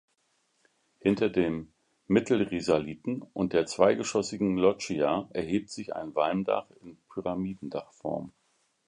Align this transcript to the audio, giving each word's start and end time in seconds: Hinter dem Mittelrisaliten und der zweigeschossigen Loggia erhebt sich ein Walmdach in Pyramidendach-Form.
Hinter 0.97 1.29
dem 1.29 1.71
Mittelrisaliten 2.07 3.21
und 3.33 3.53
der 3.53 3.67
zweigeschossigen 3.67 4.57
Loggia 4.57 5.29
erhebt 5.31 5.69
sich 5.69 5.95
ein 5.95 6.15
Walmdach 6.15 6.71
in 6.81 6.97
Pyramidendach-Form. 7.07 8.33